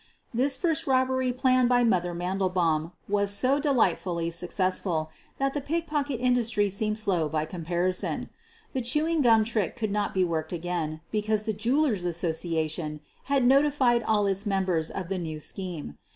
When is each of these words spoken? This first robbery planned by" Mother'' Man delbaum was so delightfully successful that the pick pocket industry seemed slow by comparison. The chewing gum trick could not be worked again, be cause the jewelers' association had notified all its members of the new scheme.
This 0.33 0.57
first 0.57 0.87
robbery 0.87 1.31
planned 1.31 1.69
by" 1.69 1.83
Mother'' 1.83 2.15
Man 2.15 2.39
delbaum 2.39 2.91
was 3.07 3.29
so 3.31 3.59
delightfully 3.59 4.31
successful 4.31 5.11
that 5.37 5.53
the 5.53 5.61
pick 5.61 5.85
pocket 5.85 6.17
industry 6.19 6.71
seemed 6.71 6.97
slow 6.97 7.29
by 7.29 7.45
comparison. 7.45 8.31
The 8.73 8.81
chewing 8.81 9.21
gum 9.21 9.43
trick 9.43 9.75
could 9.75 9.91
not 9.91 10.15
be 10.15 10.23
worked 10.23 10.53
again, 10.53 11.01
be 11.11 11.21
cause 11.21 11.43
the 11.43 11.53
jewelers' 11.53 12.03
association 12.03 13.01
had 13.25 13.45
notified 13.45 14.01
all 14.01 14.25
its 14.25 14.47
members 14.47 14.89
of 14.89 15.07
the 15.07 15.19
new 15.19 15.39
scheme. 15.39 15.99